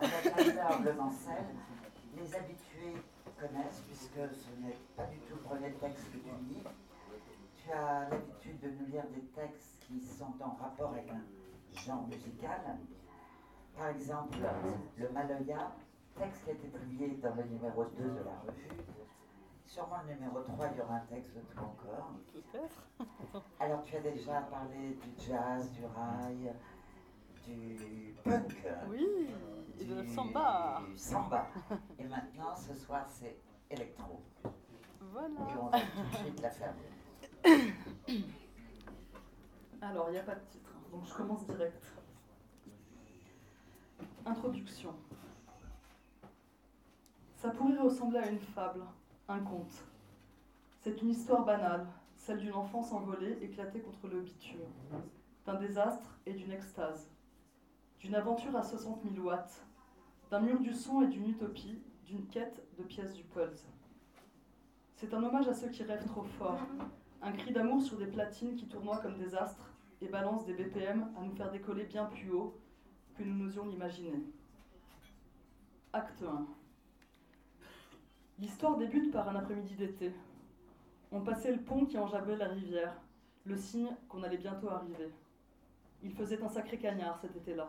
Avec 0.00 0.82
Blemancel, 0.82 1.44
les 2.16 2.34
habitués 2.34 3.02
connaissent, 3.38 3.82
puisque 3.86 4.34
ce 4.34 4.60
n'est 4.60 4.76
pas 4.96 5.06
du 5.06 5.18
tout 5.20 5.34
le 5.34 5.42
premier 5.42 5.72
texte 5.72 6.04
que 6.12 6.18
tu 6.18 6.30
lis. 6.48 6.62
Tu 7.56 7.72
as 7.72 8.08
l'habitude 8.08 8.60
de 8.60 8.70
nous 8.70 8.86
lire 8.86 9.04
des 9.14 9.22
textes 9.34 9.78
qui 9.86 10.00
sont 10.04 10.34
en 10.40 10.56
rapport 10.62 10.90
avec 10.90 11.08
un 11.10 11.22
genre 11.80 12.06
musical. 12.06 12.78
Par 13.76 13.88
exemple, 13.88 14.38
le 14.96 15.08
Maloya, 15.10 15.72
texte 16.18 16.44
qui 16.44 16.50
a 16.50 16.52
été 16.54 16.68
publié 16.68 17.08
dans 17.22 17.34
le 17.34 17.44
numéro 17.44 17.84
2 17.84 18.02
de 18.02 18.24
la 18.24 18.38
revue. 18.46 18.70
Sûrement 19.66 19.98
le 20.08 20.14
numéro 20.14 20.40
3, 20.40 20.68
il 20.72 20.78
y 20.78 20.80
aura 20.80 20.94
un 20.94 21.06
texte 21.14 21.34
de 21.34 21.40
toi 21.54 21.62
encore. 21.62 23.42
Alors 23.60 23.84
tu 23.84 23.96
as 23.96 24.00
déjà 24.00 24.40
parlé 24.42 24.98
du 25.00 25.24
jazz, 25.24 25.70
du 25.72 25.84
rail, 25.84 26.52
du 27.46 28.14
punk. 28.24 28.66
Oui, 28.88 29.28
de 29.80 30.04
samba. 30.04 30.82
Samba. 30.96 31.46
Et 31.98 32.04
maintenant, 32.04 32.54
ce 32.56 32.74
soir, 32.74 33.06
c'est 33.08 33.36
électro. 33.70 34.20
Voilà. 35.00 35.28
Et 35.28 35.58
on 35.60 35.68
va 35.68 35.80
tout 35.80 36.02
de 36.10 36.16
suite 36.16 36.40
la 36.40 36.50
faire. 36.50 36.74
Alors, 39.80 40.08
il 40.08 40.12
n'y 40.12 40.18
a 40.18 40.22
pas 40.22 40.34
de 40.34 40.44
titre, 40.50 40.70
hein, 40.76 40.82
donc 40.92 41.06
je 41.06 41.14
commence 41.14 41.46
direct. 41.46 41.84
Introduction. 44.26 44.94
Ça 47.36 47.50
pourrait 47.50 47.78
ressembler 47.78 48.18
à 48.18 48.28
une 48.28 48.40
fable, 48.40 48.82
un 49.28 49.38
conte. 49.40 49.84
C'est 50.80 51.00
une 51.00 51.10
histoire 51.10 51.44
banale, 51.44 51.86
celle 52.16 52.38
d'une 52.38 52.54
enfance 52.54 52.92
envolée 52.92 53.38
éclatée 53.40 53.80
contre 53.80 54.08
le 54.08 54.20
bitume, 54.20 54.60
d'un 55.46 55.54
désastre 55.54 56.18
et 56.26 56.32
d'une 56.32 56.50
extase, 56.50 57.08
d'une 58.00 58.14
aventure 58.14 58.54
à 58.56 58.62
60 58.62 59.02
000 59.02 59.26
watts, 59.26 59.64
d'un 60.30 60.40
mur 60.40 60.60
du 60.60 60.72
son 60.72 61.02
et 61.02 61.08
d'une 61.08 61.30
utopie, 61.30 61.78
d'une 62.06 62.26
quête 62.26 62.62
de 62.78 62.84
pièces 62.84 63.14
du 63.14 63.24
pulse. 63.24 63.66
C'est 64.96 65.14
un 65.14 65.22
hommage 65.22 65.48
à 65.48 65.54
ceux 65.54 65.68
qui 65.68 65.82
rêvent 65.82 66.06
trop 66.06 66.22
fort, 66.22 66.60
un 67.22 67.32
cri 67.32 67.52
d'amour 67.52 67.82
sur 67.82 67.98
des 67.98 68.06
platines 68.06 68.56
qui 68.56 68.66
tournoient 68.66 68.98
comme 68.98 69.18
des 69.18 69.34
astres 69.34 69.72
et 70.00 70.08
balancent 70.08 70.46
des 70.46 70.54
BPM 70.54 71.08
à 71.16 71.22
nous 71.22 71.34
faire 71.34 71.50
décoller 71.50 71.84
bien 71.84 72.04
plus 72.04 72.30
haut 72.30 72.56
que 73.16 73.24
nous 73.24 73.34
n'osions 73.34 73.66
l'imaginer. 73.66 74.22
Acte 75.92 76.22
1. 76.22 76.46
L'histoire 78.38 78.76
débute 78.76 79.10
par 79.10 79.28
un 79.28 79.34
après-midi 79.34 79.74
d'été. 79.74 80.12
On 81.10 81.22
passait 81.22 81.52
le 81.52 81.60
pont 81.60 81.86
qui 81.86 81.98
enjambait 81.98 82.36
la 82.36 82.48
rivière, 82.48 82.94
le 83.44 83.56
signe 83.56 83.90
qu'on 84.08 84.22
allait 84.22 84.36
bientôt 84.36 84.68
arriver. 84.68 85.10
Il 86.02 86.12
faisait 86.12 86.40
un 86.42 86.48
sacré 86.48 86.78
cagnard 86.78 87.18
cet 87.18 87.34
été-là. 87.34 87.68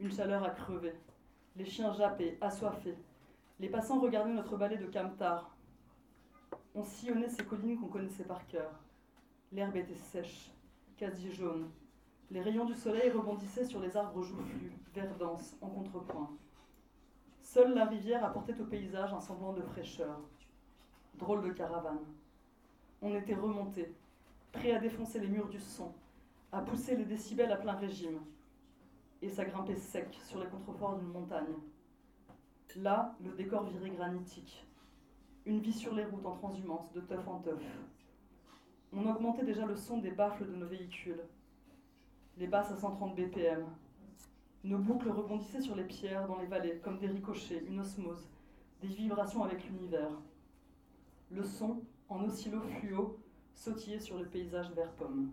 Une 0.00 0.12
chaleur 0.12 0.44
à 0.44 0.50
crever. 0.50 0.94
Les 1.56 1.64
chiens 1.64 1.92
jappaient, 1.92 2.38
assoiffés. 2.40 2.96
Les 3.58 3.68
passants 3.68 3.98
regardaient 3.98 4.32
notre 4.32 4.56
balai 4.56 4.76
de 4.76 4.86
Camtar. 4.86 5.50
On 6.76 6.84
sillonnait 6.84 7.28
ces 7.28 7.44
collines 7.44 7.80
qu'on 7.80 7.88
connaissait 7.88 8.22
par 8.22 8.46
cœur. 8.46 8.70
L'herbe 9.50 9.74
était 9.74 9.96
sèche, 9.96 10.52
quasi 10.96 11.32
jaune. 11.32 11.68
Les 12.30 12.40
rayons 12.40 12.64
du 12.64 12.74
soleil 12.74 13.10
rebondissaient 13.10 13.64
sur 13.64 13.80
les 13.80 13.96
arbres 13.96 14.22
joufflus, 14.22 14.72
vert 14.94 15.16
dense, 15.18 15.56
en 15.60 15.68
contrepoint. 15.68 16.30
Seule 17.42 17.74
la 17.74 17.86
rivière 17.86 18.24
apportait 18.24 18.60
au 18.60 18.66
paysage 18.66 19.12
un 19.12 19.20
semblant 19.20 19.52
de 19.52 19.62
fraîcheur. 19.62 20.20
Drôle 21.16 21.42
de 21.42 21.52
caravane. 21.52 22.06
On 23.02 23.16
était 23.16 23.34
remontés, 23.34 23.92
prêts 24.52 24.76
à 24.76 24.78
défoncer 24.78 25.18
les 25.18 25.26
murs 25.28 25.48
du 25.48 25.58
son, 25.58 25.92
à 26.52 26.60
pousser 26.60 26.94
les 26.94 27.04
décibels 27.04 27.50
à 27.50 27.56
plein 27.56 27.74
régime. 27.74 28.20
Et 29.22 29.28
ça 29.28 29.44
grimpait 29.44 29.76
sec 29.76 30.18
sur 30.24 30.40
les 30.40 30.46
contreforts 30.46 30.96
d'une 30.96 31.08
montagne. 31.08 31.54
Là, 32.76 33.16
le 33.24 33.32
décor 33.32 33.64
virait 33.64 33.90
granitique. 33.90 34.64
Une 35.46 35.60
vie 35.60 35.72
sur 35.72 35.94
les 35.94 36.04
routes 36.04 36.26
en 36.26 36.36
transhumance, 36.36 36.92
de 36.92 37.00
teuf 37.00 37.26
en 37.26 37.40
teuf. 37.40 37.62
On 38.92 39.06
augmentait 39.06 39.44
déjà 39.44 39.66
le 39.66 39.76
son 39.76 39.98
des 39.98 40.10
baffles 40.10 40.46
de 40.46 40.54
nos 40.54 40.66
véhicules. 40.66 41.20
Les 42.36 42.46
basses 42.46 42.70
à 42.70 42.76
130 42.76 43.16
BPM, 43.16 43.66
nos 44.64 44.78
boucles 44.78 45.10
rebondissaient 45.10 45.60
sur 45.60 45.74
les 45.74 45.84
pierres 45.84 46.26
dans 46.26 46.38
les 46.38 46.46
vallées, 46.46 46.78
comme 46.82 46.98
des 46.98 47.08
ricochets, 47.08 47.64
une 47.66 47.80
osmose, 47.80 48.28
des 48.80 48.88
vibrations 48.88 49.42
avec 49.42 49.64
l'univers. 49.64 50.10
Le 51.30 51.42
son, 51.44 51.82
en 52.08 52.24
oscillo 52.24 52.60
fluo, 52.60 53.18
sautillait 53.54 54.00
sur 54.00 54.18
le 54.18 54.26
paysage 54.26 54.70
vert 54.72 54.92
pomme. 54.92 55.32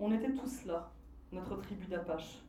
On 0.00 0.12
était 0.12 0.32
tous 0.32 0.64
là, 0.64 0.90
notre 1.30 1.56
tribu 1.56 1.86
d'Apache, 1.86 2.42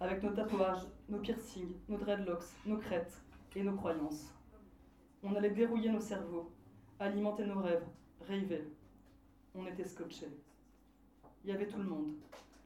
avec 0.00 0.22
nos 0.22 0.32
tatouages, 0.32 0.86
nos 1.10 1.18
piercings, 1.18 1.76
nos 1.88 1.98
dreadlocks, 1.98 2.56
nos 2.64 2.78
crêtes 2.78 3.22
et 3.54 3.62
nos 3.62 3.76
croyances. 3.76 4.34
On 5.22 5.34
allait 5.34 5.50
dérouiller 5.50 5.90
nos 5.90 6.00
cerveaux, 6.00 6.50
alimenter 6.98 7.44
nos 7.44 7.60
rêves, 7.60 7.84
rêver. 8.26 8.64
On 9.54 9.66
était 9.66 9.84
scotchés. 9.84 10.32
Il 11.44 11.50
y 11.50 11.52
avait 11.52 11.66
tout 11.66 11.78
le 11.78 11.84
monde. 11.84 12.14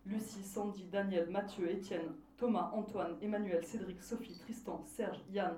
Lucie, 0.06 0.44
Sandy, 0.44 0.84
Daniel, 0.84 1.28
Mathieu, 1.28 1.69
Étienne, 1.69 2.15
Thomas, 2.37 2.71
Antoine, 2.73 3.17
Emmanuel, 3.21 3.65
Cédric, 3.65 4.00
Sophie, 4.00 4.39
Tristan, 4.39 4.83
Serge, 4.84 5.21
Yann. 5.31 5.56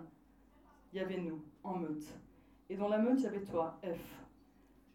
Il 0.93 0.99
y 0.99 1.01
avait 1.01 1.19
nous, 1.19 1.43
en 1.63 1.77
meute. 1.77 2.07
Et 2.71 2.77
dans 2.77 2.89
la 2.89 2.99
meute, 2.99 3.19
il 3.19 3.25
y 3.25 3.27
avait 3.27 3.45
toi, 3.45 3.79
F. 3.83 4.23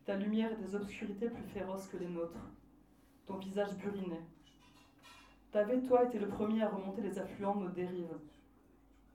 Ta 0.05 0.15
lumière 0.15 0.51
et 0.51 0.55
tes 0.55 0.73
obscurités 0.73 1.29
plus 1.29 1.43
féroces 1.43 1.87
que 1.87 1.97
les 1.97 2.07
nôtres. 2.07 2.49
Ton 3.27 3.37
visage 3.37 3.75
buriné. 3.77 4.19
T'avais, 5.51 5.81
toi, 5.81 6.05
été 6.05 6.17
le 6.17 6.29
premier 6.29 6.63
à 6.63 6.69
remonter 6.69 7.01
les 7.01 7.19
affluents 7.19 7.55
de 7.55 7.63
nos 7.65 7.69
dérives. 7.69 8.17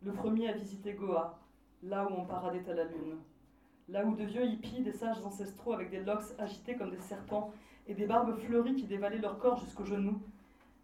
Le 0.03 0.13
premier 0.13 0.51
à 0.51 0.53
visiter 0.53 0.93
Goa, 0.93 1.39
là 1.83 2.07
où 2.07 2.13
on 2.13 2.27
paradait 2.27 2.69
à 2.69 2.75
la 2.75 2.85
lune. 2.85 3.17
Là 3.89 4.05
où 4.05 4.15
de 4.15 4.25
vieux 4.25 4.45
hippies, 4.45 4.83
des 4.83 4.93
sages 4.93 5.25
ancestraux 5.25 5.73
avec 5.73 5.89
des 5.89 6.01
locks 6.01 6.35
agités 6.39 6.77
comme 6.77 6.91
des 6.91 7.01
serpents 7.01 7.53
et 7.87 7.95
des 7.95 8.05
barbes 8.05 8.37
fleuries 8.37 8.75
qui 8.75 8.85
dévalaient 8.85 9.17
leur 9.17 9.39
corps 9.39 9.57
jusqu'aux 9.57 9.87
genoux, 9.87 10.21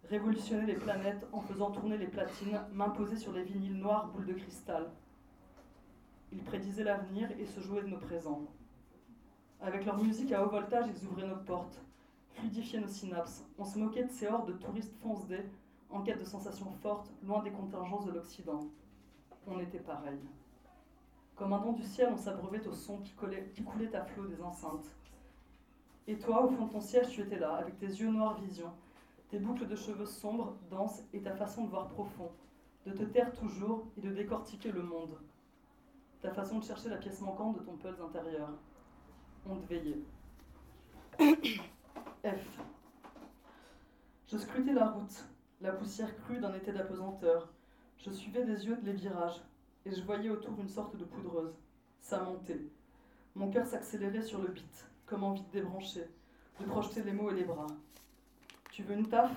révolutionner 0.09 0.65
les 0.65 0.73
planètes 0.73 1.27
en 1.31 1.41
faisant 1.41 1.69
tourner 1.69 1.99
les 1.99 2.07
platines, 2.07 2.59
m'imposer 2.71 3.17
sur 3.17 3.31
les 3.31 3.43
vinyles 3.43 3.77
noirs 3.77 4.07
boules 4.07 4.25
de 4.25 4.33
cristal. 4.33 4.89
Ils 6.31 6.43
prédisaient 6.43 6.83
l'avenir 6.83 7.29
et 7.37 7.45
se 7.45 7.59
jouaient 7.59 7.83
de 7.83 7.89
nos 7.89 7.99
présents. 7.99 8.41
Avec 9.61 9.85
leur 9.85 10.01
musique 10.01 10.31
à 10.31 10.43
haut 10.43 10.49
voltage, 10.49 10.87
ils 10.87 11.05
ouvraient 11.05 11.27
nos 11.27 11.35
portes, 11.35 11.79
fluidifiaient 12.35 12.79
nos 12.79 12.87
synapses. 12.87 13.45
On 13.57 13.65
se 13.65 13.79
moquait 13.79 14.03
de 14.03 14.11
ces 14.11 14.27
hordes 14.27 14.47
de 14.47 14.53
touristes 14.53 14.95
foncedés, 15.01 15.45
en 15.89 16.01
quête 16.01 16.19
de 16.19 16.25
sensations 16.25 16.71
fortes, 16.81 17.11
loin 17.23 17.43
des 17.43 17.51
contingences 17.51 18.05
de 18.05 18.11
l'Occident. 18.11 18.67
On 19.47 19.59
était 19.59 19.79
pareil. 19.79 20.19
Comme 21.35 21.53
un 21.53 21.59
don 21.59 21.73
du 21.73 21.83
ciel, 21.83 22.09
on 22.11 22.17
s'abreuvait 22.17 22.65
au 22.67 22.73
son 22.73 22.99
qui, 22.99 23.13
qui 23.53 23.63
coulait 23.63 23.95
à 23.95 24.03
flot 24.05 24.27
des 24.27 24.41
enceintes. 24.41 24.85
Et 26.07 26.17
toi, 26.17 26.45
au 26.45 26.49
fond 26.49 26.65
de 26.65 26.71
ton 26.71 26.81
siège, 26.81 27.09
tu 27.09 27.21
étais 27.21 27.39
là, 27.39 27.55
avec 27.55 27.77
tes 27.79 27.87
yeux 27.87 28.09
noirs 28.09 28.39
vision, 28.41 28.71
tes 29.29 29.39
boucles 29.39 29.67
de 29.67 29.75
cheveux 29.75 30.05
sombres, 30.05 30.55
denses 30.69 31.03
et 31.13 31.21
ta 31.21 31.35
façon 31.35 31.63
de 31.63 31.69
voir 31.69 31.87
profond, 31.87 32.29
de 32.85 32.91
te 32.91 33.03
taire 33.03 33.33
toujours 33.33 33.85
et 33.97 34.01
de 34.01 34.11
décortiquer 34.11 34.71
le 34.71 34.83
monde. 34.83 35.17
Ta 36.21 36.31
façon 36.31 36.59
de 36.59 36.63
chercher 36.63 36.89
la 36.89 36.97
pièce 36.97 37.21
manquante 37.21 37.57
de 37.57 37.63
ton 37.63 37.77
pulse 37.77 37.99
intérieur. 37.99 38.49
On 39.49 39.55
te 39.55 39.65
veillait. 39.67 40.01
F. 42.25 42.57
Je 44.27 44.37
scrutais 44.37 44.71
la 44.71 44.87
route, 44.87 45.25
la 45.59 45.73
poussière 45.73 46.15
crue 46.21 46.39
d'un 46.39 46.53
été 46.53 46.71
d'apesanteur. 46.71 47.49
Je 47.97 48.11
suivais 48.11 48.45
des 48.45 48.65
yeux 48.65 48.79
les 48.83 48.93
virages, 48.93 49.41
et 49.85 49.91
je 49.91 50.01
voyais 50.03 50.29
autour 50.29 50.57
une 50.57 50.69
sorte 50.69 50.95
de 50.95 51.03
poudreuse. 51.03 51.53
Ça 51.99 52.21
montait. 52.21 52.61
Mon 53.35 53.51
cœur 53.51 53.65
s'accélérait 53.65 54.21
sur 54.21 54.41
le 54.41 54.47
beat, 54.47 54.87
comme 55.05 55.25
envie 55.25 55.43
de 55.43 55.51
débrancher, 55.51 56.07
de 56.61 56.65
projeter 56.65 57.03
les 57.03 57.11
mots 57.11 57.29
et 57.29 57.35
les 57.35 57.43
bras. 57.43 57.67
Tu 58.71 58.83
veux 58.83 58.95
une 58.95 59.09
taf 59.09 59.31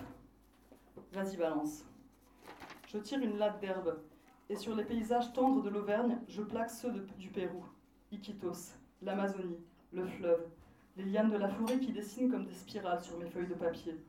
Vas-y, 1.13 1.37
balance. 1.37 1.85
Je 2.87 2.99
tire 2.99 3.19
une 3.19 3.37
latte 3.37 3.61
d'herbe, 3.61 3.99
et 4.49 4.55
sur 4.55 4.77
les 4.77 4.85
paysages 4.85 5.33
tendres 5.33 5.63
de 5.63 5.71
l'Auvergne, 5.71 6.19
je 6.29 6.43
plaque 6.43 6.71
ceux 6.71 6.93
du 7.19 7.31
Pérou, 7.31 7.65
Iquitos, 8.13 8.75
l'Amazonie, 9.03 9.59
le 9.93 10.07
fleuve, 10.07 10.47
les 10.97 11.05
lianes 11.05 11.31
de 11.31 11.37
la 11.37 11.49
forêt 11.49 11.79
qui 11.79 11.93
dessinent 11.93 12.31
comme 12.31 12.47
des 12.47 12.55
spirales 12.55 13.03
sur 13.03 13.19
mes 13.19 13.29
feuilles 13.29 13.49
de 13.49 13.55
papier. 13.55 14.01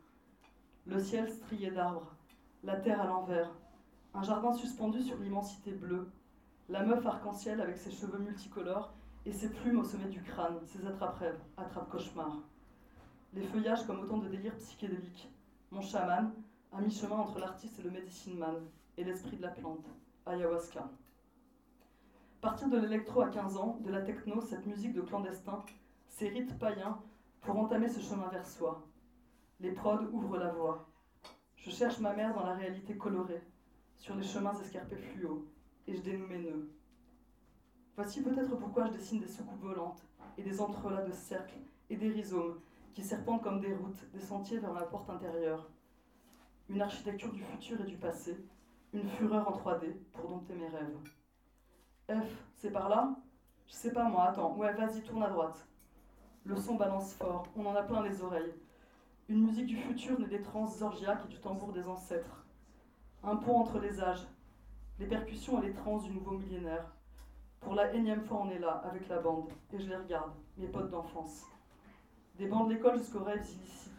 Le 0.86 1.00
ciel 1.00 1.30
strié 1.30 1.72
d'arbres, 1.72 2.16
la 2.64 2.78
terre 2.78 3.02
à 3.02 3.08
l'envers, 3.08 3.52
un 4.14 4.24
jardin 4.24 4.54
suspendu 4.54 5.02
sur 5.02 5.18
l'immensité 5.18 5.72
bleue, 5.72 6.10
la 6.70 6.84
meuf 6.84 7.06
arc-en-ciel 7.06 7.62
avec 7.62 7.78
ses 7.78 7.92
cheveux 7.92 8.20
multicolores 8.20 8.94
et 9.26 9.32
ses 9.32 9.50
plumes 9.50 9.80
au 9.80 9.84
sommet 9.84 10.10
du 10.10 10.22
crâne, 10.22 10.60
ses 10.66 10.86
attrape-rêves, 10.86 11.40
attrape-cauchemars 11.58 12.42
les 13.34 13.44
feuillages 13.44 13.86
comme 13.86 14.00
autant 14.00 14.18
de 14.18 14.30
délires 14.30 14.56
psychédéliques. 14.58 15.30
Mon 15.72 15.82
chaman, 15.82 16.32
à 16.72 16.82
mi-chemin 16.82 17.18
entre 17.18 17.40
l'artiste 17.40 17.80
et 17.80 17.84
le 17.84 17.92
medicine 17.92 18.38
man, 18.38 18.56
et 18.98 19.04
l'esprit 19.04 19.38
de 19.38 19.42
la 19.44 19.50
plante, 19.50 19.86
ayahuasca. 20.26 20.90
Partir 22.42 22.70
de 22.70 22.78
l'électro 22.78 23.22
à 23.22 23.30
15 23.30 23.58
ans, 23.58 23.78
de 23.84 23.92
la 23.92 24.02
techno, 24.02 24.42
cette 24.42 24.66
musique 24.66 24.94
de 24.94 25.02
clandestin, 25.02 25.64
ces 26.18 26.30
rites 26.30 26.58
païens, 26.58 27.00
pour 27.42 27.60
entamer 27.60 27.88
ce 27.88 28.00
chemin 28.00 28.28
vers 28.30 28.48
soi. 28.48 28.84
Les 29.60 29.72
prods 29.72 30.02
ouvrent 30.12 30.40
la 30.40 30.52
voie. 30.52 30.90
Je 31.58 31.70
cherche 31.70 32.00
ma 32.00 32.16
mère 32.16 32.34
dans 32.34 32.44
la 32.44 32.56
réalité 32.56 32.98
colorée. 32.98 33.44
sur 33.98 34.16
les 34.16 34.24
chemins 34.24 34.60
escarpés 34.60 34.96
fluo, 34.96 35.48
et 35.86 35.96
je 35.96 36.02
dénoue 36.02 36.26
mes 36.26 36.40
nœuds. 36.40 36.72
Voici 37.96 38.24
peut-être 38.24 38.56
pourquoi 38.56 38.88
je 38.88 38.94
dessine 38.94 39.20
des 39.20 39.28
soucoupes 39.28 39.62
volantes 39.62 40.02
et 40.40 40.44
des 40.44 40.60
entrelacs 40.60 41.08
de 41.08 41.12
cercles 41.12 41.60
et 41.90 41.96
des 41.96 42.10
rhizomes 42.10 42.62
qui 42.94 43.04
serpentent 43.04 43.44
comme 43.44 43.60
des 43.60 43.76
routes, 43.76 44.10
des 44.12 44.20
sentiers 44.20 44.58
vers 44.58 44.74
la 44.74 44.84
porte 44.88 45.10
intérieure. 45.12 45.70
Une 46.70 46.82
architecture 46.82 47.32
du 47.32 47.44
futur 47.44 47.82
et 47.82 47.86
du 47.86 47.98
passé, 47.98 48.44
une 48.92 49.08
fureur 49.08 49.48
en 49.48 49.56
3D 49.56 49.96
pour 50.14 50.30
dompter 50.30 50.56
mes 50.56 50.68
rêves. 50.68 50.98
F, 52.10 52.44
c'est 52.56 52.72
par 52.72 52.90
là? 52.90 53.16
Je 53.68 53.74
sais 53.74 53.92
pas 53.92 54.10
moi, 54.10 54.30
attends, 54.30 54.56
ouais, 54.56 54.74
vas-y, 54.74 55.04
tourne 55.04 55.24
à 55.24 55.30
droite. 55.30 55.67
Le 56.48 56.56
son 56.56 56.76
balance 56.76 57.14
fort, 57.16 57.46
on 57.58 57.66
en 57.66 57.76
a 57.76 57.84
plein 57.84 58.02
les 58.04 58.22
oreilles. 58.22 58.54
Une 59.28 59.46
musique 59.46 59.66
du 59.66 59.76
futur 59.76 60.18
née 60.18 60.28
des 60.28 60.42
transes 60.42 60.82
orgiaques 60.82 61.26
et 61.26 61.28
du 61.28 61.40
tambour 61.42 61.74
des 61.74 61.86
ancêtres. 61.90 62.46
Un 63.22 63.36
pont 63.36 63.58
entre 63.58 63.80
les 63.80 64.00
âges, 64.00 64.26
les 64.98 65.08
percussions 65.08 65.62
et 65.62 65.66
les 65.68 65.74
trans 65.74 65.98
du 65.98 66.10
nouveau 66.10 66.38
millénaire. 66.38 66.86
Pour 67.60 67.76
la 67.76 67.94
énième 67.94 68.24
fois, 68.24 68.44
on 68.46 68.50
est 68.50 68.60
là, 68.60 68.82
avec 68.90 69.10
la 69.10 69.20
bande, 69.20 69.50
et 69.74 69.80
je 69.80 69.90
les 69.90 69.98
regarde, 69.98 70.32
mes 70.56 70.68
potes 70.68 70.90
d'enfance. 70.90 71.44
Des 72.38 72.48
bancs 72.48 72.70
de 72.70 72.76
l'école 72.76 72.98
jusqu'aux 72.98 73.26
rêves 73.26 73.46
illicites. 73.46 73.92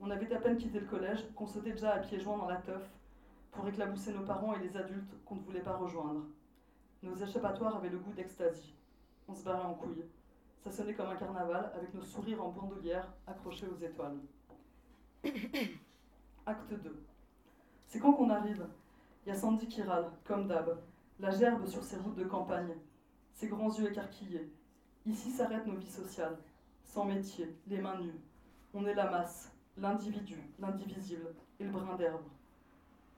On 0.00 0.10
avait 0.10 0.34
à 0.34 0.40
peine 0.40 0.56
quitté 0.56 0.80
le 0.80 0.86
collège, 0.86 1.24
qu'on 1.36 1.46
sautait 1.46 1.70
déjà 1.70 1.92
à 1.92 1.98
pieds 2.00 2.18
joints 2.18 2.38
dans 2.38 2.48
la 2.48 2.56
teuf 2.56 2.90
pour 3.52 3.68
éclabousser 3.68 4.12
nos 4.12 4.24
parents 4.24 4.52
et 4.54 4.58
les 4.58 4.76
adultes 4.76 5.14
qu'on 5.24 5.36
ne 5.36 5.42
voulait 5.42 5.60
pas 5.60 5.76
rejoindre. 5.76 6.24
Nos 7.04 7.14
échappatoires 7.14 7.76
avaient 7.76 7.88
le 7.88 7.98
goût 7.98 8.14
d'extasie. 8.14 8.74
On 9.28 9.34
se 9.34 9.44
barrait 9.44 9.62
en 9.62 9.74
couille. 9.74 10.04
Ça 10.68 10.82
sonnait 10.82 10.92
comme 10.92 11.08
un 11.08 11.16
carnaval, 11.16 11.72
avec 11.74 11.94
nos 11.94 12.02
sourires 12.02 12.44
en 12.44 12.50
bandoulière 12.50 13.08
accrochés 13.26 13.66
aux 13.66 13.82
étoiles. 13.82 14.18
Acte 16.46 16.74
2. 16.74 17.04
C'est 17.86 17.98
quand 17.98 18.12
qu'on 18.12 18.28
arrive 18.28 18.66
Il 19.24 19.30
y 19.30 19.32
a 19.32 19.34
Sandy 19.34 19.66
qui 19.66 19.80
râle, 19.80 20.10
comme 20.24 20.46
d'hab, 20.46 20.78
la 21.20 21.30
gerbe 21.30 21.64
sur 21.64 21.82
ses 21.82 21.96
routes 21.96 22.16
de 22.16 22.24
campagne, 22.24 22.74
ses 23.32 23.48
grands 23.48 23.74
yeux 23.78 23.90
écarquillés. 23.90 24.52
Ici 25.06 25.30
s'arrêtent 25.30 25.66
nos 25.66 25.76
vies 25.76 25.90
sociales, 25.90 26.36
sans 26.84 27.06
métier, 27.06 27.56
les 27.66 27.78
mains 27.78 27.98
nues. 27.98 28.20
On 28.74 28.84
est 28.84 28.94
la 28.94 29.10
masse, 29.10 29.50
l'individu, 29.78 30.36
l'indivisible 30.58 31.34
et 31.60 31.64
le 31.64 31.70
brin 31.70 31.96
d'herbe. 31.96 32.26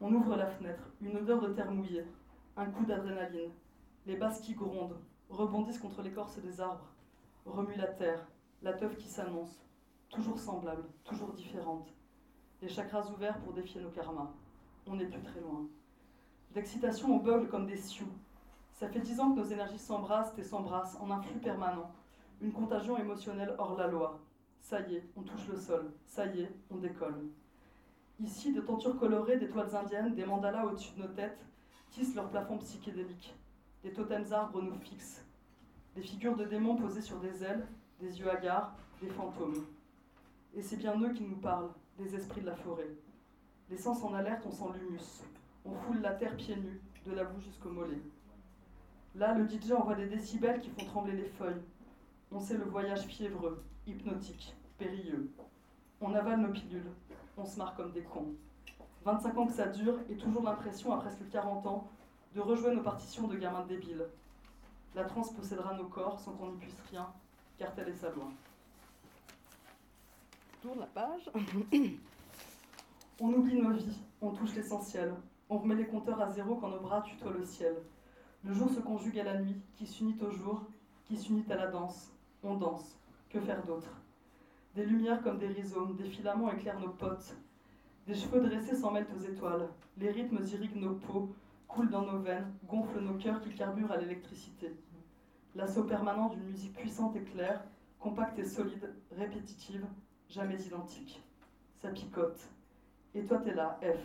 On 0.01 0.15
ouvre 0.15 0.37
la 0.37 0.47
fenêtre, 0.47 0.85
une 1.01 1.17
odeur 1.17 1.41
de 1.41 1.53
terre 1.53 1.73
mouillée, 1.73 2.05
un 2.57 2.67
coup 2.67 2.87
d'adrénaline. 2.87 3.51
Les 4.07 4.17
basses 4.17 4.41
qui 4.41 4.55
grondent, 4.55 5.01
rebondissent 5.29 5.81
contre 5.81 6.03
l'écorce 6.03 6.39
des 6.39 6.61
arbres, 6.61 6.87
remuent 7.47 7.77
la 7.77 7.87
terre, 7.87 8.27
la 8.63 8.73
teuf 8.73 8.97
qui 8.97 9.09
s'annonce, 9.09 9.65
toujours 10.11 10.39
semblable, 10.39 10.85
toujours 11.05 11.33
différente. 11.33 11.89
Les 12.63 12.69
chakras 12.69 13.11
ouverts 13.11 13.39
pour 13.41 13.53
défier 13.53 13.81
nos 13.81 13.91
karmas. 13.91 14.31
On 14.87 14.97
n'est 14.97 15.07
plus 15.07 15.23
très 15.23 15.41
loin. 15.41 15.67
D'excitation, 16.53 17.15
on 17.15 17.19
bugle 17.19 17.49
comme 17.49 17.67
des 17.67 17.77
sioux. 17.77 18.13
Ça 18.73 18.89
fait 18.89 19.01
dix 19.01 19.21
ans 19.21 19.33
que 19.33 19.41
nos 19.41 19.47
énergies 19.47 19.79
s'embrassent 19.79 20.33
et 20.39 20.43
s'embrassent 20.43 20.97
en 21.01 21.11
un 21.11 21.21
flux 21.21 21.39
permanent. 21.39 21.91
Une 22.41 22.53
contagion 22.53 22.97
émotionnelle 22.99 23.55
hors 23.59 23.77
la 23.77 23.87
loi. 23.87 24.19
Ça 24.59 24.81
y 24.81 24.97
est, 24.97 25.05
on 25.17 25.23
touche 25.23 25.47
le 25.49 25.57
sol. 25.57 25.93
Ça 26.07 26.27
y 26.27 26.41
est, 26.41 26.53
on 26.71 26.77
décolle. 26.77 27.29
Ici, 28.21 28.53
de 28.53 28.61
tentures 28.61 28.99
colorées, 28.99 29.39
d'étoiles 29.39 29.75
indiennes, 29.75 30.15
des 30.15 30.27
mandalas 30.27 30.67
au-dessus 30.67 30.93
de 30.95 31.03
nos 31.03 31.09
têtes 31.09 31.39
tissent 31.91 32.15
leurs 32.15 32.29
plafonds 32.29 32.59
psychédéliques. 32.59 33.35
Des 33.83 33.93
totems 33.93 34.33
arbres 34.33 34.61
nous 34.61 34.79
fixent. 34.79 35.25
Des 35.97 36.03
figures 36.03 36.37
de 36.37 36.45
démons 36.45 36.77
posées 36.77 37.01
sur 37.01 37.19
des 37.19 37.43
ailes, 37.43 37.67
des 38.01 38.21
yeux 38.21 38.31
hagards, 38.31 38.77
des 39.03 39.09
fantômes. 39.09 39.67
Et 40.55 40.63
c'est 40.63 40.77
bien 40.77 40.99
eux 41.01 41.13
qui 41.13 41.25
nous 41.25 41.37
parlent, 41.37 41.71
les 41.99 42.15
esprits 42.15 42.41
de 42.41 42.47
la 42.47 42.57
forêt. 42.57 42.91
Les 43.69 43.77
sens 43.77 44.03
en 44.03 44.15
alerte, 44.15 44.45
on 44.47 44.53
sent 44.53 44.79
l'humus. 44.79 45.23
On 45.65 45.73
foule 45.73 46.01
la 46.01 46.15
terre 46.15 46.37
pieds 46.37 46.57
nus, 46.57 46.81
de 47.07 47.13
la 47.13 47.25
boue 47.25 47.41
jusqu'au 47.41 47.71
mollet. 47.71 48.01
Là, 49.17 49.35
le 49.35 49.49
DJ 49.49 49.73
envoie 49.73 49.97
des 49.97 50.07
décibels 50.07 50.61
qui 50.61 50.71
font 50.71 50.87
trembler 50.87 51.17
les 51.17 51.29
feuilles. 51.29 51.63
On 52.31 52.39
sait 52.39 52.57
le 52.57 52.65
voyage 52.65 53.03
fiévreux, 53.07 53.63
hypnotique, 53.87 54.55
périlleux. 54.79 55.31
On 56.01 56.15
avale 56.15 56.41
nos 56.41 56.53
pilules, 56.53 56.91
on 57.37 57.45
se 57.45 57.59
marre 57.59 57.75
comme 57.75 57.93
des 57.93 58.03
cons. 58.03 58.35
25 59.05 59.37
ans 59.37 59.47
que 59.47 59.53
ça 59.53 59.67
dure 59.67 59.99
et 60.09 60.17
toujours 60.17 60.43
l'impression, 60.43 60.93
à 60.93 60.99
presque 60.99 61.29
40 61.31 61.67
ans, 61.67 61.91
de 62.35 62.41
rejouer 62.41 62.75
nos 62.75 62.83
partitions 62.83 63.27
de 63.27 63.37
gamins 63.37 63.67
débiles. 63.67 64.07
La 64.95 65.05
transe 65.05 65.33
possédera 65.33 65.75
nos 65.75 65.87
corps 65.87 66.19
sans 66.19 66.33
qu'on 66.33 66.51
n'y 66.51 66.59
puisse 66.59 66.81
rien, 66.91 67.07
car 67.59 67.73
tel 67.75 67.89
est 67.89 67.95
sa 67.95 68.11
loi. 68.11 68.25
Tourne 70.61 70.81
la 70.81 70.87
page. 70.87 71.31
on 73.21 73.33
oublie 73.33 73.61
nos 73.61 73.73
vies, 73.73 73.99
on 74.21 74.31
touche 74.31 74.55
l'essentiel, 74.55 75.15
on 75.49 75.59
remet 75.59 75.77
les 75.77 75.87
compteurs 75.87 76.21
à 76.21 76.31
zéro 76.31 76.57
quand 76.57 76.69
nos 76.69 76.81
bras 76.81 77.03
tutoient 77.03 77.33
le 77.33 77.45
ciel. 77.45 77.77
Le 78.45 78.53
jour 78.53 78.71
se 78.71 78.81
conjugue 78.81 79.19
à 79.21 79.25
la 79.25 79.41
nuit, 79.41 79.57
qui 79.77 79.87
s'unit 79.87 80.17
au 80.23 80.31
jour, 80.31 80.65
qui 81.05 81.17
s'unit 81.17 81.45
à 81.51 81.57
la 81.57 81.69
danse. 81.69 82.11
On 82.43 82.55
danse. 82.55 82.97
Que 83.29 83.41
faire 83.41 83.65
d'autre? 83.65 83.91
Des 84.75 84.87
lumières 84.87 85.23
comme 85.23 85.39
des 85.39 85.49
rhizomes, 85.49 85.97
des 85.97 86.09
filaments 86.09 86.51
éclairent 86.51 86.81
nos 86.81 86.91
potes. 86.91 87.37
Des 88.07 88.15
cheveux 88.15 88.41
dressés 88.41 88.77
s'en 88.77 88.91
mêlent 88.91 89.07
aux 89.17 89.23
étoiles. 89.23 89.69
Les 89.99 90.11
rythmes 90.11 90.43
irriguent 90.43 90.81
nos 90.81 90.95
peaux, 90.95 91.35
coulent 91.71 91.91
dans 91.91 92.03
nos 92.03 92.19
veines, 92.19 92.53
gonflent 92.67 93.01
nos 93.01 93.15
cœurs 93.15 93.41
qui 93.41 93.55
carburent 93.55 93.93
à 93.93 93.97
l'électricité. 93.97 94.77
L'assaut 95.55 95.85
permanent 95.85 96.29
d'une 96.29 96.45
musique 96.45 96.75
puissante 96.75 97.17
et 97.17 97.23
claire, 97.23 97.65
compacte 97.99 98.39
et 98.39 98.45
solide, 98.45 98.95
répétitive, 99.13 99.87
jamais 100.29 100.61
identique. 100.63 101.23
Ça 101.79 101.91
picote. 101.91 102.49
Et 103.15 103.25
toi, 103.25 103.39
t'es 103.39 103.55
là, 103.55 103.79
F, 103.83 104.01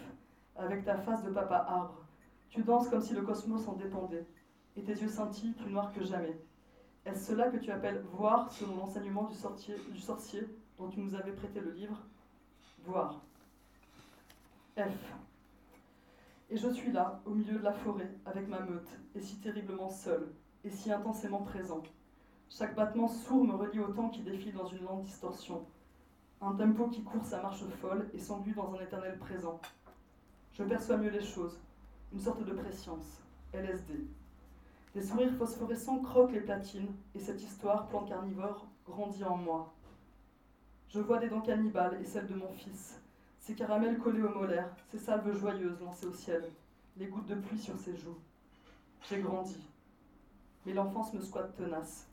avec 0.55 0.85
ta 0.85 0.97
face 0.97 1.23
de 1.23 1.31
papa 1.31 1.65
arbre. 1.67 2.05
Tu 2.49 2.63
danses 2.63 2.89
comme 2.89 3.01
si 3.01 3.13
le 3.13 3.21
cosmos 3.21 3.67
en 3.67 3.73
dépendait, 3.73 4.25
et 4.75 4.83
tes 4.83 4.93
yeux 4.93 5.09
scintillent 5.09 5.53
plus 5.53 5.71
noirs 5.71 5.93
que 5.93 6.03
jamais. 6.03 6.39
Est-ce 7.05 7.27
cela 7.27 7.49
que 7.49 7.57
tu 7.57 7.71
appelles 7.71 8.03
voir 8.13 8.51
selon 8.51 8.77
l'enseignement 8.77 9.29
du, 9.29 9.35
du 9.91 9.99
sorcier 9.99 10.47
dont 10.77 10.89
tu 10.89 10.99
nous 10.99 11.15
avais 11.15 11.33
prêté 11.33 11.59
le 11.59 11.71
livre? 11.71 11.97
Voir. 12.85 13.21
F. 14.77 15.15
Et 16.55 16.57
je 16.57 16.69
suis 16.69 16.93
là, 16.93 17.19
au 17.25 17.31
milieu 17.31 17.59
de 17.59 17.63
la 17.65 17.73
forêt, 17.73 18.09
avec 18.25 18.47
ma 18.47 18.61
meute, 18.61 18.87
et 19.13 19.19
si 19.19 19.35
terriblement 19.41 19.89
seul, 19.89 20.31
et 20.63 20.69
si 20.69 20.89
intensément 20.89 21.41
présent. 21.41 21.83
Chaque 22.47 22.75
battement 22.75 23.09
sourd 23.09 23.43
me 23.43 23.55
relie 23.55 23.81
au 23.81 23.91
temps 23.91 24.07
qui 24.07 24.21
défile 24.21 24.53
dans 24.53 24.67
une 24.67 24.85
lente 24.85 25.03
distorsion. 25.03 25.65
Un 26.39 26.53
tempo 26.53 26.87
qui 26.87 27.03
court 27.03 27.25
sa 27.25 27.41
marche 27.41 27.65
folle 27.81 28.09
et 28.13 28.19
s'englue 28.19 28.53
dans 28.53 28.73
un 28.73 28.79
éternel 28.79 29.19
présent. 29.19 29.59
Je 30.53 30.63
perçois 30.63 30.95
mieux 30.95 31.09
les 31.09 31.25
choses. 31.25 31.59
Une 32.13 32.21
sorte 32.21 32.45
de 32.45 32.53
préscience. 32.53 33.19
LSD. 33.51 34.07
Des 34.93 35.03
sourires 35.03 35.35
phosphorescents 35.35 35.99
croquent 35.99 36.31
les 36.31 36.39
platines, 36.39 36.95
et 37.15 37.19
cette 37.19 37.43
histoire, 37.43 37.89
plante 37.89 38.07
carnivore, 38.07 38.65
grandit 38.85 39.25
en 39.25 39.35
moi. 39.35 39.73
Je 40.87 41.01
vois 41.01 41.19
des 41.19 41.27
dents 41.27 41.41
cannibales 41.41 41.99
et 42.01 42.05
celles 42.05 42.27
de 42.27 42.35
mon 42.35 42.53
fils, 42.53 43.01
ses 43.45 43.53
caramels 43.53 43.99
collés 43.99 44.23
aux 44.23 44.33
molaires, 44.33 44.75
ses 44.89 44.97
salves 44.97 45.37
joyeuses 45.37 45.79
lancées 45.79 46.07
au 46.07 46.13
ciel, 46.13 46.49
les 46.97 47.05
gouttes 47.05 47.27
de 47.27 47.35
pluie 47.35 47.59
sur 47.59 47.77
ses 47.77 47.95
joues. 47.95 48.17
J'ai 49.07 49.19
grandi. 49.19 49.59
Mais 50.65 50.73
l'enfance 50.73 51.13
me 51.13 51.21
squatte 51.21 51.55
tenace. 51.55 52.07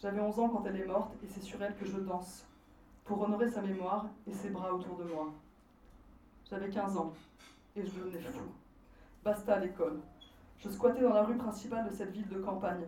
J'avais 0.00 0.20
11 0.20 0.38
ans 0.38 0.48
quand 0.50 0.64
elle 0.66 0.76
est 0.76 0.86
morte, 0.86 1.12
et 1.24 1.26
c'est 1.26 1.42
sur 1.42 1.60
elle 1.60 1.74
que 1.74 1.84
je 1.84 1.98
danse, 1.98 2.46
pour 3.04 3.20
honorer 3.20 3.50
sa 3.50 3.62
mémoire 3.62 4.06
et 4.28 4.32
ses 4.32 4.50
bras 4.50 4.72
autour 4.72 4.96
de 4.96 5.02
moi. 5.02 5.34
J'avais 6.48 6.70
15 6.70 6.98
ans, 6.98 7.12
et 7.74 7.84
je 7.84 7.90
devenais 7.90 8.20
fou. 8.20 8.44
Basta 9.24 9.54
à 9.54 9.58
l'école. 9.58 9.98
Je 10.58 10.68
squattais 10.68 11.02
dans 11.02 11.14
la 11.14 11.24
rue 11.24 11.36
principale 11.36 11.90
de 11.90 11.92
cette 11.96 12.12
ville 12.12 12.28
de 12.28 12.38
campagne. 12.38 12.86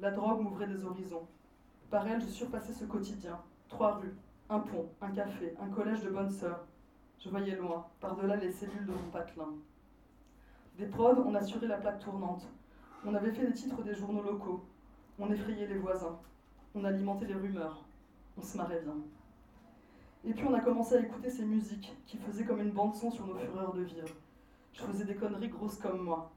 La 0.00 0.10
drogue 0.10 0.42
m'ouvrait 0.42 0.66
des 0.66 0.84
horizons. 0.84 1.26
Par 1.88 2.06
elle, 2.06 2.20
je 2.20 2.26
surpassais 2.26 2.74
ce 2.74 2.84
quotidien. 2.84 3.40
Trois 3.70 3.94
rues, 3.94 4.14
un 4.50 4.58
pont, 4.58 4.90
un 5.00 5.12
café, 5.12 5.54
un 5.58 5.70
collège 5.70 6.02
de 6.02 6.10
bonnes 6.10 6.30
sœurs. 6.30 6.66
Je 7.18 7.28
voyais 7.28 7.56
loin, 7.56 7.86
par-delà 8.00 8.36
les 8.36 8.52
cellules 8.52 8.86
de 8.86 8.92
mon 8.92 9.10
patelin. 9.10 9.54
Des 10.78 10.86
prods, 10.86 11.24
on 11.26 11.34
assurait 11.34 11.66
la 11.66 11.78
plaque 11.78 12.00
tournante. 12.00 12.46
On 13.04 13.14
avait 13.14 13.32
fait 13.32 13.46
les 13.46 13.52
titres 13.52 13.82
des 13.82 13.94
journaux 13.94 14.22
locaux. 14.22 14.64
On 15.18 15.30
effrayait 15.32 15.66
les 15.66 15.78
voisins. 15.78 16.18
On 16.74 16.84
alimentait 16.84 17.26
les 17.26 17.34
rumeurs. 17.34 17.84
On 18.36 18.42
se 18.42 18.56
marrait 18.56 18.82
bien. 18.82 18.96
Et 20.24 20.34
puis 20.34 20.44
on 20.44 20.54
a 20.54 20.60
commencé 20.60 20.96
à 20.96 21.00
écouter 21.00 21.30
ces 21.30 21.44
musiques 21.44 21.96
qui 22.06 22.18
faisaient 22.18 22.44
comme 22.44 22.60
une 22.60 22.72
bande-son 22.72 23.10
sur 23.10 23.26
nos 23.26 23.36
fureurs 23.36 23.72
de 23.72 23.82
vivre. 23.82 24.08
Je 24.72 24.82
faisais 24.82 25.04
des 25.04 25.14
conneries 25.14 25.48
grosses 25.48 25.78
comme 25.78 26.02
moi. 26.02 26.30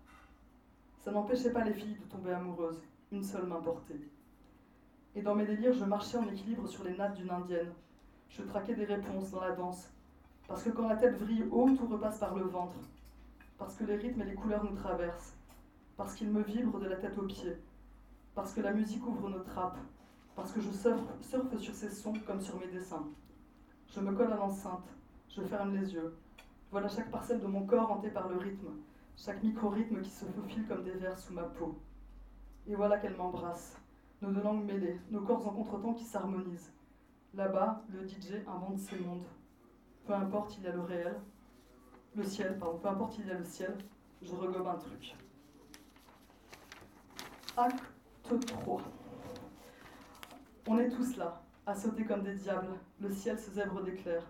Ça 1.00 1.12
n'empêchait 1.12 1.52
pas 1.52 1.64
les 1.64 1.74
filles 1.74 1.98
de 1.98 2.10
tomber 2.10 2.32
amoureuses. 2.32 2.82
Une 3.12 3.24
seule 3.24 3.48
m'importait. 3.48 4.00
Et 5.16 5.22
dans 5.22 5.36
mes 5.36 5.46
délires, 5.46 5.74
je 5.74 5.84
marchais 5.86 6.18
en 6.18 6.28
équilibre 6.28 6.68
sur 6.68 6.84
les 6.84 6.96
nattes 6.96 7.16
d'une 7.16 7.32
indienne. 7.32 7.74
Je 8.30 8.44
traquais 8.44 8.76
des 8.76 8.86
réponses 8.86 9.32
dans 9.32 9.42
la 9.42 9.52
danse. 9.52 9.92
Parce 10.50 10.64
que 10.64 10.72
quand 10.72 10.90
la 10.90 10.98
tête 10.98 11.16
vrille 11.16 11.46
haut, 11.52 11.70
tout 11.78 11.86
repasse 11.86 12.18
par 12.18 12.36
le 12.36 12.44
ventre. 12.44 12.80
Parce 13.60 13.76
que 13.76 13.84
les 13.84 13.98
rythmes 13.98 14.24
et 14.24 14.26
les 14.26 14.34
couleurs 14.34 14.64
nous 14.64 14.76
traversent. 14.76 15.36
Parce 15.96 16.16
qu'ils 16.16 16.32
me 16.32 16.42
vibrent 16.42 16.80
de 16.80 16.88
la 16.88 16.96
tête 16.96 17.16
aux 17.20 17.28
pieds. 17.28 17.56
Parce 18.34 18.54
que 18.54 18.62
la 18.62 18.74
musique 18.74 19.06
ouvre 19.06 19.30
nos 19.30 19.44
trappes. 19.44 19.78
Parce 20.36 20.52
que 20.52 20.60
je 20.60 20.72
surfe 20.72 21.58
sur 21.60 21.76
ces 21.76 21.92
sons 21.92 22.14
comme 22.26 22.42
sur 22.42 22.60
mes 22.60 22.68
dessins. 22.68 23.06
Je 23.90 24.00
me 24.00 24.12
colle 24.12 24.34
à 24.34 24.38
l'enceinte, 24.38 24.88
je 25.30 25.44
ferme 25.44 25.76
les 25.76 25.94
yeux. 25.94 26.16
Voilà 26.72 26.88
chaque 26.88 27.12
parcelle 27.12 27.42
de 27.42 27.48
mon 27.48 27.68
corps 27.68 27.92
hantée 27.92 28.10
par 28.10 28.28
le 28.28 28.38
rythme. 28.38 28.70
chaque 29.18 29.44
micro-rythme 29.44 30.02
qui 30.02 30.10
se 30.10 30.26
faufile 30.26 30.66
comme 30.68 30.84
des 30.84 30.92
vers 30.92 31.20
sous 31.20 31.34
ma 31.34 31.44
peau. 31.44 31.78
Et 32.66 32.76
voilà 32.76 32.98
qu'elle 32.98 33.16
m'embrasse, 33.16 33.78
nos 34.22 34.32
deux 34.32 34.42
langues 34.42 34.66
mêlées, 34.66 35.00
nos 35.12 35.22
corps 35.22 35.48
en 35.48 35.52
contretemps 35.52 35.94
qui 35.94 36.06
s'harmonisent. 36.06 36.72
Là-bas, 37.36 37.84
le 37.90 38.08
DJ 38.08 38.48
invente 38.48 38.80
ses 38.80 38.98
mondes. 38.98 39.28
Peu 40.06 40.14
importe, 40.14 40.58
il 40.58 40.64
y 40.64 40.68
a 40.68 40.72
le 40.72 40.82
réel, 40.82 41.16
le 42.16 42.24
ciel, 42.24 42.58
pardon, 42.58 42.78
peu 42.80 42.88
importe, 42.88 43.18
il 43.20 43.28
y 43.28 43.32
a 43.32 43.36
le 43.36 43.46
ciel, 43.46 43.78
je 44.22 44.34
regobe 44.34 44.68
un 44.68 44.76
truc. 44.76 45.16
Acte 47.58 47.84
3. 48.24 48.82
On 50.68 50.78
est 50.78 50.90
tous 50.90 51.18
là, 51.18 51.42
à 51.66 51.76
sauter 51.76 52.06
comme 52.06 52.24
des 52.24 52.36
diables, 52.36 52.76
le 53.00 53.12
ciel 53.12 53.38
se 53.40 53.52
zèbre 53.52 53.82
d'éclairs. 53.84 54.26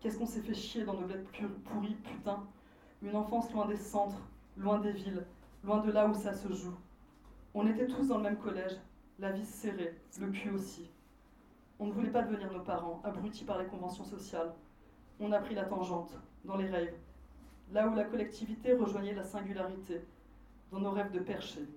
Qu'est-ce 0.00 0.18
qu'on 0.18 0.26
s'est 0.26 0.40
fait 0.40 0.54
chier 0.54 0.84
dans 0.84 0.94
nos 0.94 1.06
bleds 1.06 1.24
pourris, 1.64 1.94
putain? 1.94 2.44
Une 3.02 3.14
enfance 3.16 3.52
loin 3.52 3.66
des 3.66 3.76
centres, 3.76 4.20
loin 4.56 4.78
des 4.80 4.92
villes, 4.92 5.24
loin 5.64 5.78
de 5.78 5.90
là 5.90 6.06
où 6.08 6.14
ça 6.14 6.34
se 6.34 6.52
joue. 6.52 6.74
On 7.54 7.66
était 7.66 7.86
tous 7.86 8.08
dans 8.08 8.16
le 8.16 8.24
même 8.24 8.38
collège, 8.38 8.78
la 9.18 9.32
vie 9.32 9.44
serrée, 9.44 9.96
le 10.18 10.30
cul 10.30 10.50
aussi. 10.50 10.90
On 11.78 11.86
ne 11.86 11.92
voulait 11.92 12.10
pas 12.10 12.22
devenir 12.22 12.52
nos 12.52 12.62
parents, 12.62 13.00
abrutis 13.04 13.44
par 13.44 13.58
les 13.58 13.66
conventions 13.66 14.04
sociales. 14.04 14.54
On 15.24 15.30
a 15.30 15.38
pris 15.38 15.54
la 15.54 15.64
tangente, 15.64 16.18
dans 16.44 16.56
les 16.56 16.68
rêves, 16.68 16.96
là 17.70 17.86
où 17.86 17.94
la 17.94 18.02
collectivité 18.02 18.74
rejoignait 18.74 19.14
la 19.14 19.22
singularité, 19.22 20.00
dans 20.72 20.80
nos 20.80 20.90
rêves 20.90 21.12
de 21.12 21.20
percher. 21.20 21.68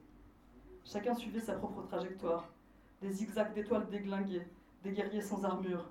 Chacun 0.83 1.13
suivait 1.13 1.39
sa 1.39 1.53
propre 1.53 1.83
trajectoire, 1.83 2.49
des 3.03 3.11
zigzags 3.11 3.53
d'étoiles 3.53 3.87
déglinguées, 3.87 4.47
des 4.81 4.93
guerriers 4.93 5.21
sans 5.21 5.45
armure, 5.45 5.85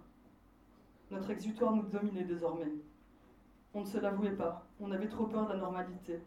notre 1.12 1.30
exutoire 1.30 1.76
nous 1.76 1.84
dominait 1.84 2.24
désormais. 2.24 2.72
On 3.72 3.82
ne 3.82 3.86
se 3.86 3.98
l'avouait 3.98 4.34
pas, 4.34 4.66
on 4.80 4.90
avait 4.90 5.06
trop 5.06 5.26
peur 5.26 5.46
de 5.46 5.52
la 5.52 5.60
normalité. 5.60 6.18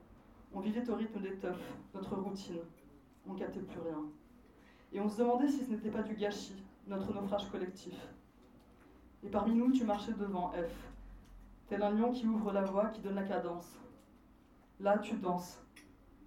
On 0.53 0.61
vivait 0.61 0.89
au 0.89 0.95
rythme 0.95 1.19
des 1.19 1.35
teufs, 1.35 1.73
notre 1.93 2.15
routine. 2.15 2.61
On 3.27 3.33
ne 3.33 3.39
captait 3.39 3.59
plus 3.59 3.81
rien. 3.81 4.01
Et 4.93 5.01
on 5.01 5.09
se 5.09 5.17
demandait 5.17 5.49
si 5.49 5.65
ce 5.65 5.71
n'était 5.71 5.91
pas 5.91 6.03
du 6.03 6.15
gâchis, 6.15 6.63
notre 6.87 7.13
naufrage 7.13 7.49
collectif. 7.51 7.95
Et 9.25 9.27
parmi 9.27 9.55
nous, 9.55 9.73
tu 9.73 9.83
marchais 9.83 10.13
devant, 10.13 10.51
F, 10.51 10.96
tel 11.67 11.83
un 11.83 11.91
lion 11.91 12.11
qui 12.11 12.27
ouvre 12.27 12.51
la 12.51 12.63
voie, 12.63 12.87
qui 12.87 13.01
donne 13.01 13.15
la 13.15 13.23
cadence. 13.23 13.77
Là, 14.79 14.97
tu 14.99 15.15
danses. 15.15 15.61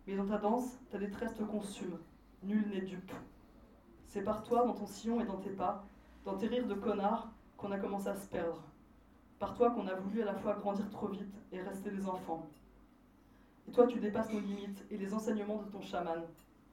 Mais 0.07 0.17
dans 0.17 0.27
ta 0.27 0.39
danse, 0.39 0.79
ta 0.91 0.99
détresse 0.99 1.35
te 1.35 1.43
consume. 1.43 1.99
Nul 2.43 2.69
n'est 2.69 2.83
dupe. 2.83 3.13
C'est 4.07 4.23
par 4.23 4.43
toi, 4.43 4.67
dans 4.67 4.75
ton 4.75 4.87
sillon 4.87 5.21
et 5.21 5.25
dans 5.25 5.39
tes 5.39 5.51
pas, 5.51 5.85
dans 6.25 6.37
tes 6.37 6.49
rires 6.49 6.67
de 6.67 6.75
connard, 6.75 7.31
qu'on 7.57 7.71
a 7.71 7.79
commencé 7.79 8.09
à 8.09 8.17
se 8.17 8.27
perdre. 8.27 8.63
Par 9.39 9.55
toi 9.55 9.71
qu'on 9.71 9.87
a 9.87 9.95
voulu 9.95 10.23
à 10.23 10.27
la 10.27 10.35
fois 10.35 10.55
grandir 10.55 10.89
trop 10.91 11.09
vite 11.09 11.35
et 11.53 11.61
rester 11.63 11.91
des 11.91 12.07
enfants. 12.09 12.47
Et 13.69 13.73
toi, 13.73 13.87
tu 13.87 14.01
dépasses 14.01 14.33
nos 14.33 14.41
limites 14.41 14.85
et 14.91 14.99
les 14.99 15.15
enseignements 15.15 15.63
de 15.63 15.71
ton 15.71 15.81
chaman. 15.81 16.23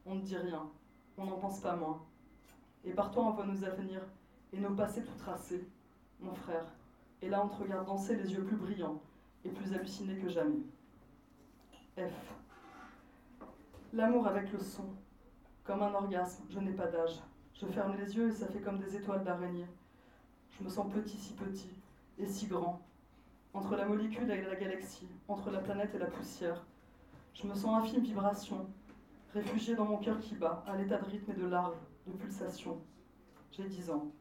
On 0.06 0.16
ne 0.16 0.22
dit 0.22 0.38
rien, 0.38 0.70
on 1.18 1.26
n'en 1.26 1.38
pense 1.38 1.60
pas 1.60 1.76
moins. 1.76 2.02
Et 2.84 2.92
par 2.92 3.12
toi, 3.12 3.26
on 3.26 3.32
voit 3.32 3.46
nos 3.46 3.64
avenirs 3.64 4.06
et 4.52 4.60
nos 4.60 4.74
passés 4.74 5.04
tout 5.04 5.18
tracés, 5.18 5.68
mon 6.20 6.34
frère. 6.34 6.66
Et 7.22 7.30
là, 7.30 7.44
on 7.44 7.50
te 7.50 7.62
regarde 7.62 7.86
danser 7.86 8.16
les 8.16 8.32
yeux 8.32 8.44
plus 8.44 8.56
brillants 8.56 9.02
et 9.44 9.50
plus 9.50 9.74
hallucinés 9.74 10.18
que 10.18 10.30
jamais. 10.30 10.62
F. 11.98 12.36
L'amour 13.94 14.28
avec 14.28 14.52
le 14.52 14.60
son. 14.60 14.86
Comme 15.64 15.82
un 15.82 15.94
orgasme, 15.94 16.44
je 16.50 16.60
n'ai 16.60 16.74
pas 16.74 16.88
d'âge. 16.88 17.20
Je 17.54 17.66
ferme 17.66 17.96
les 17.98 18.16
yeux 18.16 18.30
et 18.30 18.32
ça 18.32 18.48
fait 18.48 18.62
comme 18.62 18.78
des 18.78 18.96
étoiles 18.96 19.24
d'araignée. 19.24 19.68
Je 20.52 20.64
me 20.64 20.70
sens 20.70 20.92
petit, 20.94 21.18
si 21.18 21.34
petit, 21.34 21.82
et 22.20 22.28
si 22.28 22.48
grand. 22.48 22.82
Entre 23.54 23.76
la 23.76 23.86
molécule 23.86 24.30
et 24.30 24.42
la 24.44 24.56
galaxie, 24.56 25.08
entre 25.28 25.50
la 25.50 25.60
planète 25.60 25.94
et 25.96 26.00
la 26.00 26.06
poussière. 26.06 26.66
Je 27.34 27.48
me 27.48 27.56
sens 27.56 27.84
infime 27.84 28.04
vibration, 28.04 28.68
réfugié 29.34 29.76
dans 29.76 29.86
mon 29.86 29.98
cœur 29.98 30.20
qui 30.20 30.36
bat, 30.36 30.64
à 30.68 30.76
l'état 30.76 30.98
de 30.98 31.06
rythme 31.06 31.32
et 31.32 31.36
de 31.36 31.48
larve, 31.48 31.78
de 32.06 32.14
pulsation. 32.14 32.80
J'ai 33.52 33.66
dix 33.66 33.90
ans. 33.90 34.12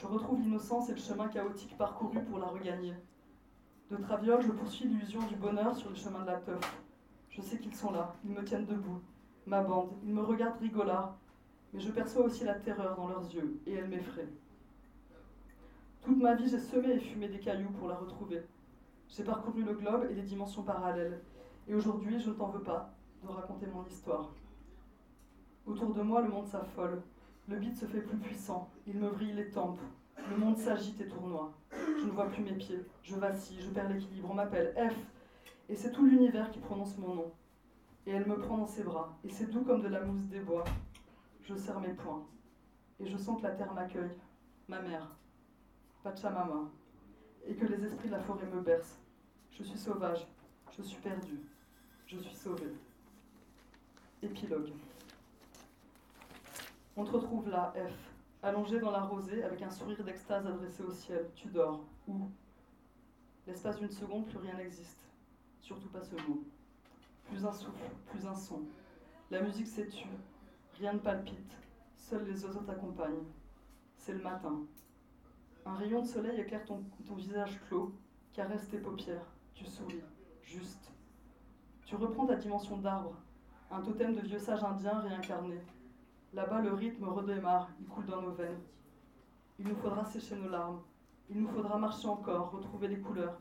Je 0.00 0.06
retrouve 0.06 0.40
l'innocence 0.40 0.88
et 0.88 0.92
le 0.92 0.98
chemin 0.98 1.28
chaotique 1.28 1.76
parcouru 1.76 2.22
pour 2.22 2.38
la 2.38 2.46
regagner. 2.46 2.94
De 3.90 3.96
traviole, 3.96 4.40
je 4.40 4.50
poursuis 4.50 4.88
l'illusion 4.88 5.20
du 5.26 5.36
bonheur 5.36 5.76
sur 5.76 5.90
le 5.90 5.94
chemin 5.94 6.22
de 6.22 6.26
la 6.28 6.38
teuf. 6.38 6.58
Je 7.28 7.42
sais 7.42 7.58
qu'ils 7.58 7.74
sont 7.74 7.92
là, 7.92 8.14
ils 8.24 8.30
me 8.30 8.42
tiennent 8.42 8.64
debout. 8.64 9.02
Ma 9.44 9.62
bande, 9.62 9.90
ils 10.02 10.14
me 10.14 10.22
regardent 10.22 10.58
rigolard, 10.58 11.18
mais 11.74 11.80
je 11.80 11.90
perçois 11.90 12.24
aussi 12.24 12.44
la 12.44 12.54
terreur 12.54 12.96
dans 12.96 13.08
leurs 13.08 13.30
yeux, 13.34 13.60
et 13.66 13.74
elle 13.74 13.88
m'effraie. 13.88 14.28
Toute 16.00 16.16
ma 16.16 16.34
vie, 16.34 16.48
j'ai 16.48 16.58
semé 16.58 16.94
et 16.94 16.98
fumé 16.98 17.28
des 17.28 17.38
cailloux 17.38 17.70
pour 17.78 17.88
la 17.88 17.96
retrouver. 17.96 18.42
J'ai 19.06 19.22
parcouru 19.22 19.64
le 19.64 19.74
globe 19.74 20.06
et 20.10 20.14
les 20.14 20.22
dimensions 20.22 20.62
parallèles. 20.62 21.20
Et 21.68 21.74
aujourd'hui, 21.74 22.18
je 22.18 22.30
ne 22.30 22.34
t'en 22.36 22.48
veux 22.48 22.62
pas 22.62 22.90
de 23.22 23.28
raconter 23.28 23.66
mon 23.66 23.84
histoire. 23.84 24.30
Autour 25.66 25.92
de 25.92 26.00
moi, 26.00 26.22
le 26.22 26.28
monde 26.28 26.46
s'affole. 26.46 27.02
Le 27.50 27.56
beat 27.56 27.76
se 27.76 27.84
fait 27.84 28.00
plus 28.00 28.16
puissant. 28.16 28.70
Il 28.86 29.00
me 29.00 29.08
vrille 29.08 29.32
les 29.32 29.50
tempes. 29.50 29.80
Le 30.30 30.36
monde 30.36 30.56
s'agite 30.56 31.00
et 31.00 31.08
tournoie. 31.08 31.52
Je 31.72 32.06
ne 32.06 32.12
vois 32.12 32.28
plus 32.28 32.44
mes 32.44 32.52
pieds. 32.52 32.86
Je 33.02 33.16
vacille, 33.16 33.60
je 33.60 33.70
perds 33.70 33.88
l'équilibre. 33.88 34.28
On 34.30 34.34
m'appelle 34.34 34.72
F. 34.76 34.94
Et 35.68 35.74
c'est 35.74 35.90
tout 35.90 36.06
l'univers 36.06 36.52
qui 36.52 36.60
prononce 36.60 36.96
mon 36.98 37.14
nom. 37.14 37.32
Et 38.06 38.12
elle 38.12 38.28
me 38.28 38.38
prend 38.38 38.56
dans 38.56 38.66
ses 38.68 38.84
bras. 38.84 39.18
Et 39.24 39.30
c'est 39.30 39.50
doux 39.50 39.62
comme 39.62 39.82
de 39.82 39.88
la 39.88 40.00
mousse 40.00 40.26
des 40.26 40.38
bois. 40.38 40.62
Je 41.42 41.56
serre 41.56 41.80
mes 41.80 41.92
poings. 41.92 42.24
Et 43.00 43.06
je 43.06 43.16
sens 43.16 43.38
que 43.38 43.42
la 43.42 43.50
terre 43.50 43.74
m'accueille. 43.74 44.16
Ma 44.68 44.80
mère. 44.80 45.10
Pachamama, 46.04 46.70
et 47.46 47.54
que 47.54 47.66
les 47.66 47.84
esprits 47.84 48.08
de 48.08 48.14
la 48.14 48.20
forêt 48.20 48.46
me 48.46 48.60
bercent. 48.62 48.98
Je 49.52 49.62
suis 49.62 49.78
sauvage, 49.78 50.26
je 50.74 50.82
suis 50.82 51.00
perdu, 51.00 51.40
je 52.06 52.16
suis 52.16 52.34
sauvé. 52.34 52.68
Épilogue. 54.22 54.72
On 56.96 57.04
te 57.04 57.10
retrouve 57.10 57.48
là, 57.48 57.72
F, 57.76 58.12
allongé 58.42 58.78
dans 58.80 58.90
la 58.90 59.02
rosée 59.02 59.42
avec 59.42 59.62
un 59.62 59.70
sourire 59.70 60.02
d'extase 60.04 60.46
adressé 60.46 60.82
au 60.82 60.92
ciel. 60.92 61.30
Tu 61.34 61.48
dors. 61.48 61.84
Où? 62.08 62.28
L'espace 63.46 63.78
d'une 63.78 63.90
seconde, 63.90 64.26
plus 64.26 64.38
rien 64.38 64.54
n'existe. 64.56 65.08
Surtout 65.60 65.88
pas 65.88 66.02
ce 66.02 66.14
mot. 66.16 66.42
Plus 67.24 67.44
un 67.44 67.52
souffle, 67.52 67.90
plus 68.06 68.26
un 68.26 68.34
son. 68.34 68.62
La 69.30 69.40
musique 69.42 69.68
s'étue, 69.68 70.08
rien 70.78 70.94
ne 70.94 70.98
palpite, 70.98 71.56
seuls 71.94 72.24
les 72.24 72.44
oiseaux 72.44 72.62
t'accompagnent. 72.62 73.22
C'est 73.96 74.12
le 74.12 74.22
matin, 74.22 74.60
un 75.64 75.74
rayon 75.74 76.02
de 76.02 76.06
soleil 76.06 76.40
éclaire 76.40 76.64
ton, 76.64 76.82
visage 77.14 77.60
clos, 77.68 77.94
caresse 78.32 78.68
tes 78.68 78.78
paupières. 78.78 79.26
Tu 79.54 79.64
souris, 79.64 80.02
juste. 80.42 80.90
Tu 81.84 81.94
reprends 81.94 82.26
ta 82.26 82.34
dimension 82.34 82.78
d'arbre, 82.78 83.14
un 83.70 83.80
totem 83.82 84.14
de 84.14 84.20
vieux 84.20 84.38
sage 84.38 84.64
indien 84.64 84.98
réincarné. 84.98 85.60
Là-bas, 86.32 86.60
le 86.60 86.72
rythme 86.74 87.08
redémarre, 87.08 87.70
il 87.80 87.86
coule 87.86 88.06
dans 88.06 88.22
nos 88.22 88.30
veines. 88.30 88.60
Il 89.58 89.66
nous 89.66 89.76
faudra 89.76 90.04
sécher 90.04 90.36
nos 90.36 90.48
larmes. 90.48 90.80
Il 91.28 91.40
nous 91.40 91.48
faudra 91.48 91.76
marcher 91.76 92.06
encore, 92.06 92.52
retrouver 92.52 92.88
les 92.88 93.00
couleurs. 93.00 93.38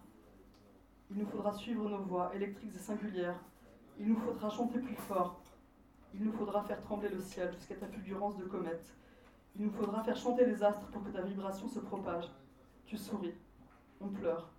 Il 1.12 1.18
nous 1.18 1.28
faudra 1.28 1.54
suivre 1.54 1.88
nos 1.88 2.00
voix, 2.00 2.32
électriques 2.36 2.76
et 2.76 2.80
singulières. 2.80 3.40
Il 4.00 4.10
nous 4.10 4.20
faudra 4.20 4.50
chanter 4.50 4.80
plus 4.80 4.96
fort. 4.96 5.42
Il 6.14 6.24
nous 6.24 6.32
faudra 6.34 6.64
faire 6.64 6.82
trembler 6.82 7.10
le 7.10 7.22
ciel 7.22 7.54
jusqu'à 7.54 7.76
ta 7.76 7.88
fulgurance 7.88 8.38
de 8.38 8.46
comète. 8.46 8.94
Il 9.56 9.66
nous 9.66 9.72
faudra 9.72 10.04
faire 10.04 10.18
chanter 10.18 10.46
les 10.46 10.64
astres 10.64 10.88
pour 10.88 11.04
que 11.04 11.10
ta 11.10 11.22
vibration 11.22 11.68
se 11.68 11.80
propage. 11.80 12.26
Tu 12.86 12.98
souris. 12.98 13.36
On 14.02 14.08
pleure. 14.08 14.50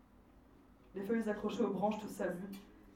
Les 0.95 1.03
feuilles 1.03 1.29
accrochées 1.29 1.63
aux 1.63 1.73
branches 1.73 2.01
te 2.01 2.07
saluent. 2.07 2.51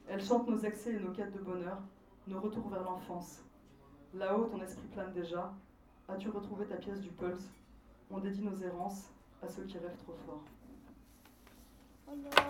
Elles 0.07 0.23
chantent 0.23 0.47
nos 0.47 0.59
excès 0.59 0.93
et 0.93 0.99
nos 0.99 1.11
quêtes 1.11 1.33
de 1.33 1.39
bonheur, 1.39 1.79
nos 2.27 2.39
retours 2.39 2.69
vers 2.69 2.83
l'enfance. 2.83 3.44
Là-haut, 4.15 4.45
ton 4.45 4.61
esprit 4.61 4.87
plane 4.93 5.11
déjà. 5.11 5.51
As-tu 6.07 6.29
retrouvé 6.29 6.65
ta 6.65 6.77
pièce 6.77 7.01
du 7.01 7.09
pulse? 7.09 7.49
On 8.09 8.19
dédie 8.19 8.43
nos 8.43 8.55
errances 8.55 9.09
à 9.43 9.49
ceux 9.49 9.63
qui 9.63 9.77
rêvent 9.77 9.97
trop 10.05 10.15
fort. 10.25 10.41
Alors, 12.07 12.31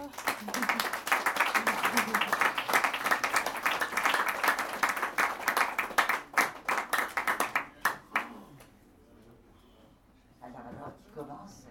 alors, 10.44 10.94
tu 11.04 11.10
commence. 11.16 11.66